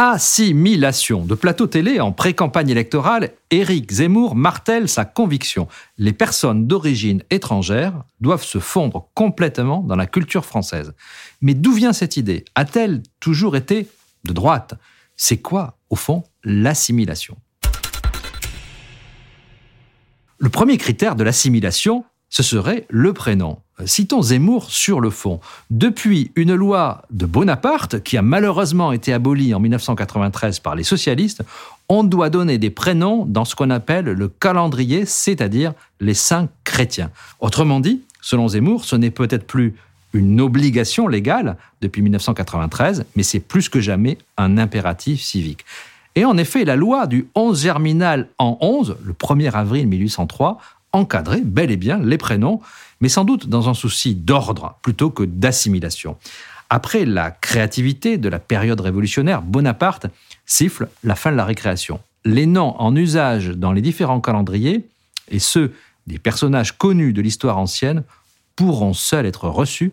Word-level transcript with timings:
assimilation. 0.00 1.26
De 1.26 1.34
plateau 1.34 1.66
télé 1.66 1.98
en 1.98 2.12
pré-campagne 2.12 2.70
électorale, 2.70 3.32
Éric 3.50 3.90
Zemmour 3.90 4.36
martèle 4.36 4.88
sa 4.88 5.04
conviction. 5.04 5.66
Les 5.96 6.12
personnes 6.12 6.68
d'origine 6.68 7.24
étrangère 7.30 8.04
doivent 8.20 8.44
se 8.44 8.60
fondre 8.60 9.08
complètement 9.14 9.82
dans 9.82 9.96
la 9.96 10.06
culture 10.06 10.44
française. 10.44 10.94
Mais 11.40 11.54
d'où 11.54 11.72
vient 11.72 11.92
cette 11.92 12.16
idée? 12.16 12.44
A-t-elle 12.54 13.02
toujours 13.18 13.56
été 13.56 13.88
de 14.24 14.32
droite? 14.32 14.74
C'est 15.16 15.38
quoi, 15.38 15.78
au 15.90 15.96
fond, 15.96 16.22
l'assimilation? 16.44 17.36
Le 20.38 20.48
premier 20.48 20.78
critère 20.78 21.16
de 21.16 21.24
l'assimilation, 21.24 22.04
ce 22.28 22.44
serait 22.44 22.86
le 22.88 23.12
prénom. 23.12 23.58
Citons 23.84 24.22
Zemmour 24.22 24.70
sur 24.70 25.00
le 25.00 25.10
fond. 25.10 25.40
Depuis 25.70 26.32
une 26.34 26.54
loi 26.54 27.02
de 27.10 27.26
Bonaparte, 27.26 28.02
qui 28.02 28.16
a 28.16 28.22
malheureusement 28.22 28.92
été 28.92 29.12
abolie 29.12 29.54
en 29.54 29.60
1993 29.60 30.58
par 30.58 30.74
les 30.74 30.82
socialistes, 30.82 31.42
on 31.88 32.04
doit 32.04 32.28
donner 32.28 32.58
des 32.58 32.70
prénoms 32.70 33.24
dans 33.24 33.44
ce 33.44 33.54
qu'on 33.54 33.70
appelle 33.70 34.06
le 34.06 34.28
calendrier, 34.28 35.06
c'est-à-dire 35.06 35.72
les 36.00 36.14
saints 36.14 36.48
chrétiens. 36.64 37.10
Autrement 37.40 37.80
dit, 37.80 38.02
selon 38.20 38.48
Zemmour, 38.48 38.84
ce 38.84 38.96
n'est 38.96 39.10
peut-être 39.10 39.46
plus 39.46 39.74
une 40.12 40.40
obligation 40.40 41.06
légale 41.06 41.56
depuis 41.80 42.02
1993, 42.02 43.04
mais 43.14 43.22
c'est 43.22 43.40
plus 43.40 43.68
que 43.68 43.80
jamais 43.80 44.18
un 44.36 44.58
impératif 44.58 45.22
civique. 45.22 45.64
Et 46.14 46.24
en 46.24 46.36
effet, 46.36 46.64
la 46.64 46.74
loi 46.74 47.06
du 47.06 47.28
11 47.36 47.62
germinal 47.62 48.28
en 48.38 48.58
11, 48.60 48.96
le 49.04 49.12
1er 49.12 49.52
avril 49.52 49.86
1803, 49.86 50.58
encadrer 50.98 51.40
bel 51.40 51.70
et 51.70 51.76
bien 51.76 51.98
les 51.98 52.18
prénoms, 52.18 52.60
mais 53.00 53.08
sans 53.08 53.24
doute 53.24 53.48
dans 53.48 53.68
un 53.68 53.74
souci 53.74 54.14
d'ordre 54.14 54.78
plutôt 54.82 55.10
que 55.10 55.22
d'assimilation. 55.22 56.16
Après 56.70 57.04
la 57.04 57.30
créativité 57.30 58.18
de 58.18 58.28
la 58.28 58.38
période 58.38 58.80
révolutionnaire, 58.80 59.40
Bonaparte 59.40 60.06
siffle 60.44 60.88
la 61.02 61.14
fin 61.14 61.32
de 61.32 61.36
la 61.36 61.44
récréation. 61.44 62.00
Les 62.24 62.46
noms 62.46 62.74
en 62.78 62.94
usage 62.94 63.48
dans 63.48 63.72
les 63.72 63.80
différents 63.80 64.20
calendriers 64.20 64.86
et 65.30 65.38
ceux 65.38 65.72
des 66.06 66.18
personnages 66.18 66.76
connus 66.76 67.12
de 67.12 67.22
l'histoire 67.22 67.58
ancienne 67.58 68.02
pourront 68.56 68.92
seuls 68.92 69.26
être 69.26 69.48
reçus 69.48 69.92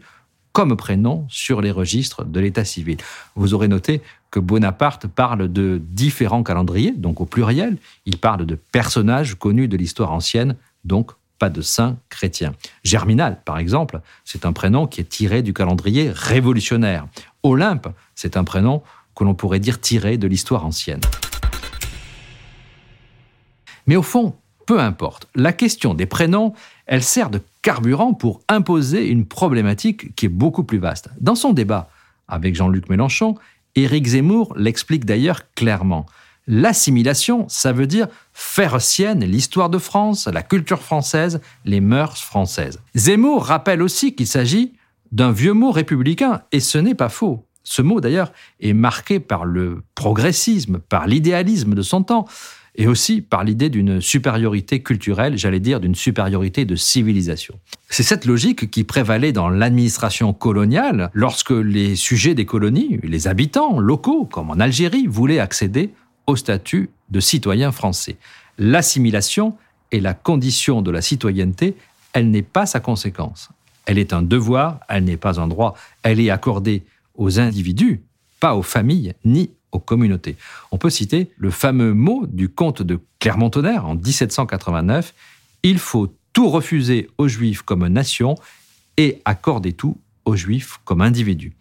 comme 0.52 0.78
prénoms 0.78 1.25
sur 1.30 1.59
les 1.59 1.72
registres 1.72 2.23
de 2.23 2.40
l'état 2.40 2.64
civil. 2.64 2.97
Vous 3.36 3.53
aurez 3.53 3.67
noté 3.67 4.02
que 4.31 4.40
Bonaparte 4.40 5.08
parle 5.08 5.52
de 5.52 5.81
différents 5.92 6.44
calendriers, 6.44 6.92
donc 6.92 7.19
au 7.19 7.25
pluriel. 7.25 7.78
Il 8.06 8.17
parle 8.17 8.45
de 8.45 8.56
personnages 8.56 9.36
connus 9.36 9.67
de 9.67 9.75
l'histoire 9.78 10.14
ancienne 10.14 10.56
donc 10.86 11.11
pas 11.38 11.50
de 11.50 11.61
saint 11.61 11.97
chrétien. 12.09 12.53
Germinal, 12.83 13.41
par 13.44 13.58
exemple, 13.58 14.00
c'est 14.23 14.45
un 14.45 14.53
prénom 14.53 14.88
qui 14.88 15.02
est 15.02 15.09
tiré 15.09 15.41
du 15.41 15.53
calendrier 15.53 16.11
révolutionnaire. 16.14 17.08
Olympe, 17.44 17.88
c'est 18.16 18.38
un 18.38 18.44
prénom 18.44 18.81
que 19.16 19.23
l'on 19.23 19.33
pourrait 19.33 19.59
dire 19.59 19.81
tiré 19.81 20.17
de 20.17 20.28
l'histoire 20.28 20.66
ancienne. 20.66 21.02
Mais 23.88 23.95
au 23.95 24.02
fond, 24.02 24.36
peu 24.66 24.80
importe. 24.80 25.28
La 25.36 25.53
question 25.53 25.94
des 25.94 26.06
prénoms, 26.06 26.53
elle 26.88 27.03
sert 27.03 27.30
de 27.30 27.41
carburant 27.61 28.13
pour 28.13 28.41
imposer 28.47 29.08
une 29.08 29.25
problématique 29.25 30.16
qui 30.16 30.25
est 30.25 30.30
beaucoup 30.30 30.63
plus 30.63 30.80
vaste. 30.80 31.09
Dans 31.19 31.36
son 31.36 31.53
débat 31.53 31.89
avec 32.28 32.56
Jean-Luc 32.56 32.89
Mélenchon, 32.89 33.36
Éric 33.75 34.08
Zemmour 34.08 34.53
l'explique 34.57 35.06
d'ailleurs 35.06 35.51
clairement. 35.53 36.06
L'assimilation, 36.47 37.45
ça 37.50 37.72
veut 37.72 37.88
dire 37.88 38.07
faire 38.33 38.79
sienne 38.79 39.25
l'histoire 39.25 39.69
de 39.69 39.79
France, 39.79 40.28
la 40.28 40.44
culture 40.44 40.81
française, 40.81 41.41
les 41.66 41.81
mœurs 41.81 42.22
françaises. 42.22 42.79
Zemmour 42.94 43.45
rappelle 43.45 43.81
aussi 43.81 44.16
qu'il 44.16 44.28
s'agit 44.28 44.73
d'un 45.11 45.31
vieux 45.31 45.53
mot 45.53 45.72
républicain, 45.72 46.41
et 46.51 46.59
ce 46.59 46.78
n'est 46.78 46.95
pas 46.95 47.09
faux. 47.09 47.45
Ce 47.63 47.81
mot, 47.81 48.00
d'ailleurs, 48.00 48.31
est 48.59 48.73
marqué 48.73 49.19
par 49.19 49.45
le 49.45 49.81
progressisme, 49.95 50.79
par 50.79 51.07
l'idéalisme 51.07 51.73
de 51.73 51.81
son 51.81 52.03
temps, 52.03 52.25
et 52.75 52.88
aussi 52.88 53.22
par 53.22 53.44
l'idée 53.44 53.69
d'une 53.69 54.01
supériorité 54.01 54.83
culturelle, 54.83 55.38
j'allais 55.38 55.59
dire 55.59 55.79
d'une 55.79 55.95
supériorité 55.95 56.66
de 56.66 56.75
civilisation. 56.75 57.59
C'est 57.89 58.03
cette 58.03 58.25
logique 58.25 58.69
qui 58.69 58.83
prévalait 58.83 59.31
dans 59.31 59.50
l'administration 59.50 60.33
coloniale 60.33 61.09
lorsque 61.13 61.51
les 61.51 61.95
sujets 61.95 62.35
des 62.35 62.45
colonies, 62.45 63.00
les 63.01 63.27
habitants 63.27 63.79
locaux, 63.79 64.25
comme 64.25 64.50
en 64.50 64.59
Algérie, 64.59 65.07
voulaient 65.07 65.39
accéder 65.39 65.94
au 66.28 66.36
statut 66.36 66.90
de 67.09 67.19
citoyen 67.19 67.72
français. 67.72 68.18
L'assimilation 68.58 69.58
est 69.91 70.00
la 70.00 70.13
condition 70.13 70.81
de 70.81 70.91
la 70.91 71.02
citoyenneté, 71.02 71.75
elle 72.13 72.31
n'est 72.31 72.41
pas 72.41 72.66
sa 72.66 72.80
conséquence. 72.80 73.50
Elle 73.86 74.00
est 74.00 74.13
un 74.13 74.22
devoir, 74.22 74.80
elle 74.90 75.03
n'est 75.03 75.18
pas 75.18 75.40
un 75.40 75.47
droit. 75.47 75.75
Elle 76.03 76.19
est 76.19 76.30
accordée 76.30 76.84
aux 77.16 77.40
individus, 77.40 78.02
pas 78.40 78.56
aux 78.56 78.63
familles 78.63 79.13
ni 79.24 79.52
aux 79.72 79.80
communautés. 79.80 80.38
On 80.72 80.78
peut 80.78 80.90
citer 80.90 81.31
le 81.38 81.52
fameux 81.52 81.94
mot 81.94 82.25
du 82.28 82.50
comte 82.50 82.81
de 82.81 83.00
Clermont-Tonnerre 83.19 83.86
en 83.86 83.96
1789 83.96 85.13
Il 85.63 85.78
faut 85.78 86.13
tout 86.34 86.50
refuser 86.50 87.09
aux 87.18 87.28
Juifs 87.28 87.62
comme 87.62 87.88
nation 87.88 88.36
et 88.97 89.22
accorder 89.25 89.74
tout 89.74 89.97
aux 90.25 90.36
Juifs 90.36 90.80
comme 90.86 91.02
individus. 91.02 91.53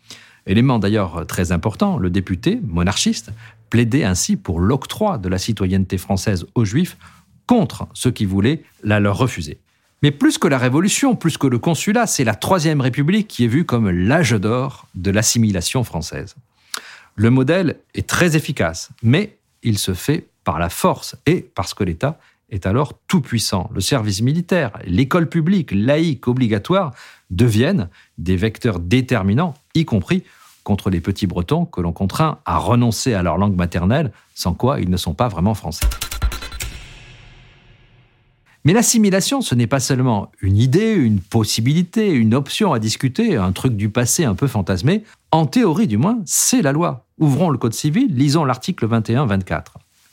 Élément 0.47 0.78
d'ailleurs 0.78 1.27
très 1.27 1.53
important, 1.53 1.97
le 1.99 2.10
député 2.10 2.60
monarchiste 2.66 3.32
plaidait 3.71 4.05
ainsi 4.05 4.37
pour 4.37 4.60
l'octroi 4.60 5.19
de 5.19 5.28
la 5.28 5.38
citoyenneté 5.38 5.99
française 5.99 6.47
aux 6.55 6.65
Juifs 6.65 6.97
contre 7.47 7.88
ceux 7.94 8.10
qui 8.10 8.25
voulaient 8.25 8.62
la 8.82 9.00
leur 9.00 9.16
refuser. 9.16 9.59
Mais 10.03 10.10
plus 10.10 10.37
que 10.37 10.49
la 10.49 10.59
Révolution, 10.59 11.16
plus 11.16 11.38
que 11.38 11.47
le 11.47 11.59
consulat, 11.59 12.06
c'est 12.06 12.25
la 12.25 12.34
Troisième 12.34 12.81
République 12.81 13.27
qui 13.27 13.44
est 13.44 13.49
vue 13.49 13.65
comme 13.65 13.88
l'âge 13.88 14.32
d'or 14.32 14.87
de 14.94 15.10
l'assimilation 15.10 15.82
française. 15.82 16.34
Le 17.16 17.31
modèle 17.31 17.78
est 17.94 18.06
très 18.06 18.37
efficace, 18.37 18.91
mais 19.03 19.38
il 19.62 19.78
se 19.78 19.94
fait 19.94 20.26
par 20.44 20.59
la 20.59 20.69
force 20.69 21.16
et 21.25 21.49
parce 21.55 21.72
que 21.72 21.84
l'État 21.84 22.19
est 22.50 22.66
alors 22.66 22.99
tout 23.09 23.21
puissant. 23.21 23.71
Le 23.75 23.81
service 23.81 24.21
militaire, 24.21 24.72
l'école 24.84 25.28
publique, 25.28 25.71
laïque, 25.72 26.28
obligatoire 26.28 26.93
deviennent 27.31 27.88
des 28.19 28.37
vecteurs 28.37 28.81
déterminants, 28.81 29.55
y 29.74 29.84
compris 29.84 30.22
contre 30.62 30.88
les 30.88 31.00
petits 31.00 31.26
Bretons 31.26 31.64
que 31.64 31.80
l'on 31.80 31.92
contraint 31.92 32.38
à 32.46 32.58
renoncer 32.58 33.12
à 33.12 33.22
leur 33.22 33.38
langue 33.38 33.56
maternelle, 33.56 34.12
sans 34.34 34.54
quoi 34.54 34.80
ils 34.80 34.88
ne 34.88 34.96
sont 34.96 35.14
pas 35.14 35.28
vraiment 35.28 35.54
français. 35.54 35.86
Mais 38.64 38.72
l'assimilation, 38.72 39.42
ce 39.42 39.54
n'est 39.54 39.66
pas 39.66 39.80
seulement 39.80 40.30
une 40.40 40.56
idée, 40.56 40.94
une 40.94 41.20
possibilité, 41.20 42.12
une 42.12 42.34
option 42.34 42.72
à 42.72 42.78
discuter, 42.78 43.36
un 43.36 43.52
truc 43.52 43.76
du 43.76 43.90
passé 43.90 44.24
un 44.24 44.34
peu 44.34 44.46
fantasmé. 44.46 45.04
En 45.32 45.44
théorie, 45.44 45.86
du 45.86 45.98
moins, 45.98 46.20
c'est 46.24 46.62
la 46.62 46.72
loi. 46.72 47.04
Ouvrons 47.18 47.50
le 47.50 47.58
Code 47.58 47.74
civil, 47.74 48.14
lisons 48.14 48.44
l'article 48.44 48.88
21-24. 48.88 49.64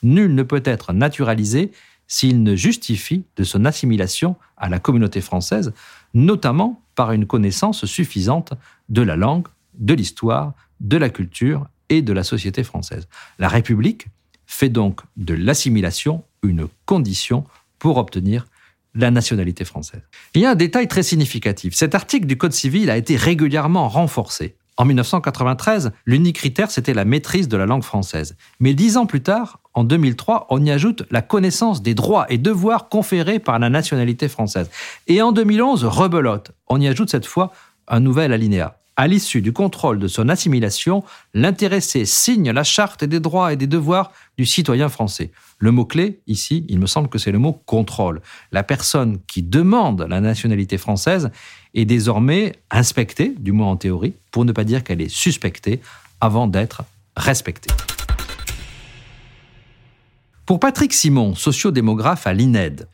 Nul 0.03 0.35
ne 0.35 0.44
peut 0.44 0.63
être 0.66 0.91
naturalisé 0.91 1.71
s'il 2.11 2.44
ne 2.44 2.57
justifie 2.57 3.23
de 3.38 3.45
son 3.45 3.63
assimilation 3.63 4.35
à 4.57 4.67
la 4.67 4.79
communauté 4.79 5.22
française, 5.22 5.72
notamment 6.13 6.81
par 6.94 7.13
une 7.13 7.25
connaissance 7.25 7.85
suffisante 7.85 8.51
de 8.89 9.01
la 9.01 9.16
langue, 9.16 9.47
de 9.75 9.94
l'histoire, 9.94 10.53
de 10.81 10.97
la 10.97 11.09
culture 11.09 11.67
et 11.88 12.01
de 12.01 12.11
la 12.11 12.25
société 12.25 12.66
française. 12.66 13.07
La 13.39 13.47
République 13.47 14.07
fait 14.45 14.67
donc 14.67 15.00
de 15.16 15.33
l'assimilation 15.33 16.25
une 16.44 16.67
condition 16.85 17.45
pour 17.79 17.95
obtenir 17.95 18.45
la 18.94 19.09
nationalité 19.09 19.63
française. 19.63 20.01
Il 20.35 20.41
y 20.41 20.45
a 20.45 20.51
un 20.51 20.56
détail 20.56 20.89
très 20.89 21.03
significatif. 21.03 21.75
Cet 21.75 21.95
article 21.95 22.25
du 22.25 22.38
Code 22.38 22.51
civil 22.51 22.89
a 22.89 22.97
été 22.97 23.15
régulièrement 23.15 23.88
renforcé. 23.88 24.57
En 24.81 24.86
1993, 24.86 25.92
l'unique 26.07 26.38
critère, 26.38 26.72
c'était 26.72 26.95
la 26.95 27.06
maîtrise 27.06 27.48
de 27.48 27.56
la 27.56 27.68
langue 27.68 27.83
française. 27.83 28.36
Mais 28.60 28.74
dix 28.74 28.98
ans 28.98 29.06
plus 29.06 29.22
tard, 29.22 29.60
en 29.75 29.83
2003, 29.83 30.48
on 30.50 30.66
y 30.66 30.72
ajoute 30.72 31.04
la 31.12 31.22
connaissance 31.22 31.83
des 31.83 31.94
droits 31.94 32.25
et 32.30 32.39
devoirs 32.39 32.89
conférés 32.89 33.38
par 33.38 33.60
la 33.60 33.69
nationalité 33.69 34.28
française. 34.28 34.72
Et 35.06 35.22
en 35.22 35.33
2011, 35.33 35.86
rebelote, 35.86 36.54
on 36.68 36.81
y 36.81 36.88
ajoute 36.88 37.12
cette 37.12 37.28
fois 37.28 37.54
un 37.88 38.00
nouvel 38.00 38.33
alinéa. 38.33 38.81
À 38.97 39.07
l'issue 39.07 39.41
du 39.41 39.53
contrôle 39.53 39.99
de 39.99 40.07
son 40.07 40.27
assimilation, 40.27 41.03
l'intéressé 41.33 42.05
signe 42.05 42.51
la 42.51 42.63
charte 42.63 43.05
des 43.05 43.21
droits 43.21 43.53
et 43.53 43.55
des 43.55 43.67
devoirs 43.67 44.11
du 44.38 44.45
citoyen 44.45 44.89
français. 44.89 45.31
Le 45.59 45.71
mot-clé, 45.71 46.19
ici, 46.27 46.65
il 46.67 46.79
me 46.79 46.88
semble 46.88 47.07
que 47.07 47.17
c'est 47.17 47.31
le 47.31 47.39
mot 47.39 47.53
contrôle. 47.65 48.21
La 48.51 48.63
personne 48.63 49.19
qui 49.27 49.43
demande 49.43 50.05
la 50.09 50.19
nationalité 50.19 50.77
française 50.77 51.31
est 51.73 51.85
désormais 51.85 52.53
inspectée, 52.69 53.33
du 53.39 53.53
moins 53.53 53.67
en 53.67 53.77
théorie, 53.77 54.13
pour 54.29 54.43
ne 54.43 54.51
pas 54.51 54.65
dire 54.65 54.83
qu'elle 54.83 55.01
est 55.01 55.09
suspectée, 55.09 55.79
avant 56.19 56.47
d'être 56.47 56.83
respectée. 57.15 57.73
Pour 60.45 60.59
Patrick 60.59 60.93
Simon, 60.93 61.33
sociodémographe 61.33 62.27
à 62.27 62.33
l'INED, 62.33 62.89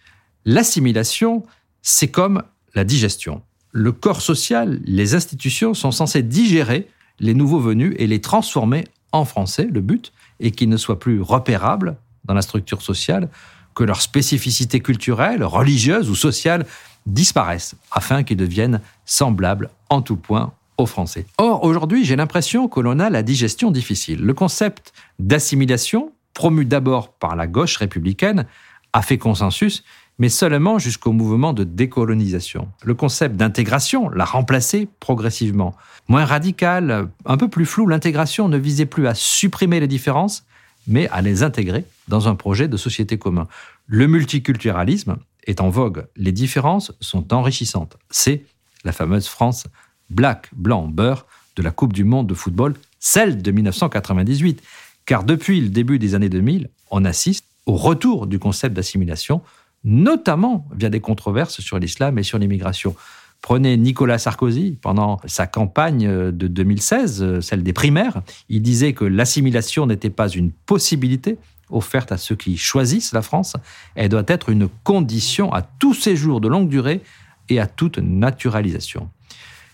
l'assimilation, 0.45 1.43
c'est 1.81 2.09
comme 2.09 2.43
la 2.75 2.83
digestion. 2.83 3.41
Le 3.71 3.91
corps 3.91 4.21
social, 4.21 4.79
les 4.85 5.15
institutions 5.15 5.73
sont 5.73 5.91
censés 5.91 6.23
digérer 6.23 6.87
les 7.19 7.33
nouveaux 7.33 7.59
venus 7.59 7.95
et 7.97 8.07
les 8.07 8.21
transformer 8.21 8.85
en 9.11 9.25
français. 9.25 9.67
Le 9.71 9.81
but 9.81 10.13
est 10.39 10.51
qu'ils 10.51 10.69
ne 10.69 10.77
soient 10.77 10.99
plus 10.99 11.21
repérables 11.21 11.97
dans 12.25 12.33
la 12.33 12.41
structure 12.41 12.81
sociale, 12.81 13.29
que 13.73 13.83
leurs 13.83 14.01
spécificités 14.01 14.79
culturelles, 14.79 15.43
religieuses 15.43 16.09
ou 16.09 16.15
sociales 16.15 16.65
disparaissent, 17.05 17.75
afin 17.91 18.23
qu'ils 18.23 18.37
deviennent 18.37 18.81
semblables 19.05 19.69
en 19.89 20.01
tout 20.01 20.17
point 20.17 20.53
aux 20.77 20.85
Français. 20.85 21.25
Or, 21.37 21.63
aujourd'hui, 21.63 22.05
j'ai 22.05 22.15
l'impression 22.15 22.67
que 22.67 22.79
l'on 22.79 22.99
a 22.99 23.09
la 23.09 23.23
digestion 23.23 23.71
difficile. 23.71 24.21
Le 24.21 24.33
concept 24.33 24.93
d'assimilation, 25.19 26.11
promu 26.33 26.65
d'abord 26.65 27.13
par 27.13 27.35
la 27.35 27.47
gauche 27.47 27.77
républicaine, 27.77 28.45
a 28.93 29.01
fait 29.01 29.17
consensus, 29.17 29.83
mais 30.19 30.29
seulement 30.29 30.79
jusqu'au 30.79 31.11
mouvement 31.11 31.53
de 31.53 31.63
décolonisation. 31.63 32.67
Le 32.83 32.93
concept 32.93 33.35
d'intégration 33.35 34.09
l'a 34.09 34.25
remplacé 34.25 34.87
progressivement. 34.99 35.75
Moins 36.07 36.25
radical, 36.25 37.09
un 37.25 37.37
peu 37.37 37.47
plus 37.47 37.65
flou, 37.65 37.87
l'intégration 37.87 38.47
ne 38.47 38.57
visait 38.57 38.85
plus 38.85 39.07
à 39.07 39.13
supprimer 39.13 39.79
les 39.79 39.87
différences, 39.87 40.45
mais 40.87 41.07
à 41.09 41.21
les 41.21 41.43
intégrer 41.43 41.85
dans 42.07 42.27
un 42.27 42.35
projet 42.35 42.67
de 42.67 42.77
société 42.77 43.17
commun. 43.17 43.47
Le 43.85 44.07
multiculturalisme 44.07 45.17
est 45.45 45.61
en 45.61 45.69
vogue, 45.69 46.05
les 46.15 46.31
différences 46.31 46.91
sont 46.99 47.33
enrichissantes. 47.33 47.97
C'est 48.09 48.43
la 48.83 48.91
fameuse 48.91 49.27
France 49.27 49.65
black, 50.09 50.49
blanc, 50.53 50.87
beurre 50.87 51.25
de 51.55 51.63
la 51.63 51.71
Coupe 51.71 51.93
du 51.93 52.03
Monde 52.03 52.27
de 52.27 52.33
football, 52.33 52.75
celle 52.99 53.41
de 53.41 53.51
1998. 53.51 54.61
Car 55.05 55.23
depuis 55.23 55.61
le 55.61 55.69
début 55.69 55.99
des 55.99 56.15
années 56.15 56.29
2000, 56.29 56.69
on 56.91 57.05
assiste 57.05 57.45
au 57.65 57.75
retour 57.75 58.27
du 58.27 58.39
concept 58.39 58.75
d'assimilation, 58.75 59.41
notamment 59.83 60.67
via 60.75 60.89
des 60.89 60.99
controverses 60.99 61.61
sur 61.61 61.79
l'islam 61.79 62.17
et 62.17 62.23
sur 62.23 62.37
l'immigration. 62.37 62.95
Prenez 63.41 63.77
Nicolas 63.77 64.17
Sarkozy, 64.17 64.77
pendant 64.81 65.19
sa 65.25 65.47
campagne 65.47 66.31
de 66.31 66.47
2016, 66.47 67.39
celle 67.39 67.63
des 67.63 67.73
primaires, 67.73 68.21
il 68.49 68.61
disait 68.61 68.93
que 68.93 69.05
l'assimilation 69.05 69.85
n'était 69.85 70.09
pas 70.09 70.27
une 70.27 70.51
possibilité 70.51 71.37
offerte 71.69 72.11
à 72.11 72.17
ceux 72.17 72.35
qui 72.35 72.57
choisissent 72.57 73.13
la 73.13 73.21
France, 73.21 73.55
elle 73.95 74.09
doit 74.09 74.23
être 74.27 74.49
une 74.49 74.69
condition 74.83 75.53
à 75.53 75.61
tout 75.61 75.93
séjour 75.93 76.41
de 76.41 76.47
longue 76.47 76.69
durée 76.69 77.01
et 77.49 77.59
à 77.59 77.67
toute 77.67 77.97
naturalisation. 77.97 79.09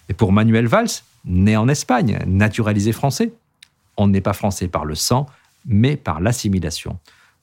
Et 0.09 0.13
pour 0.13 0.31
Manuel 0.31 0.67
Valls, 0.67 0.89
né 1.25 1.55
en 1.55 1.67
Espagne, 1.67 2.19
naturalisé 2.27 2.91
français, 2.91 3.31
on 3.97 4.07
n'est 4.07 4.21
pas 4.21 4.33
français 4.33 4.67
par 4.67 4.85
le 4.85 4.95
sang, 4.95 5.27
mais 5.65 5.95
par 5.95 6.19
l'assimilation. 6.19 6.99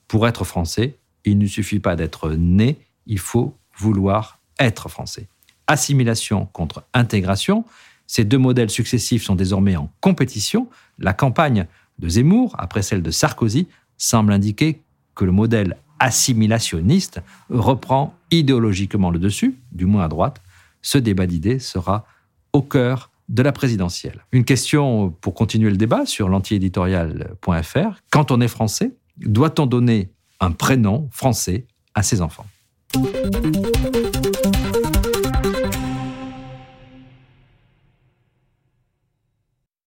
Pour 0.08 0.26
être 0.26 0.44
français, 0.44 0.96
il 1.24 1.38
ne 1.38 1.46
suffit 1.46 1.80
pas 1.80 1.96
d'être 1.96 2.30
né, 2.30 2.78
il 3.06 3.18
faut 3.18 3.56
vouloir 3.76 4.38
être 4.58 4.88
français. 4.88 5.28
Assimilation 5.66 6.46
contre 6.46 6.84
intégration, 6.94 7.64
ces 8.06 8.24
deux 8.24 8.38
modèles 8.38 8.70
successifs 8.70 9.22
sont 9.22 9.36
désormais 9.36 9.76
en 9.76 9.90
compétition. 10.00 10.68
La 10.98 11.12
campagne 11.12 11.66
de 12.00 12.08
Zemmour, 12.08 12.56
après 12.58 12.82
celle 12.82 13.02
de 13.02 13.10
Sarkozy, 13.10 13.68
semble 13.96 14.32
indiquer 14.32 14.80
que 15.14 15.24
le 15.24 15.32
modèle 15.32 15.76
assimilationniste 16.00 17.20
reprend 17.50 18.14
idéologiquement 18.30 19.10
le 19.10 19.18
dessus, 19.18 19.54
du 19.70 19.84
moins 19.84 20.04
à 20.04 20.08
droite. 20.08 20.40
Ce 20.82 20.98
débat 20.98 21.26
d'idées 21.26 21.58
sera 21.58 22.04
au 22.52 22.62
cœur 22.62 23.10
de 23.28 23.42
la 23.42 23.52
présidentielle. 23.52 24.24
Une 24.32 24.44
question 24.44 25.10
pour 25.20 25.34
continuer 25.34 25.70
le 25.70 25.76
débat 25.76 26.04
sur 26.04 26.28
l'antiéditorial.fr. 26.28 28.00
Quand 28.10 28.32
on 28.32 28.40
est 28.40 28.48
français, 28.48 28.92
doit-on 29.18 29.66
donner 29.66 30.10
un 30.40 30.52
prénom 30.52 31.08
français 31.12 31.66
à 31.94 32.02
ses 32.02 32.20
enfants 32.22 32.46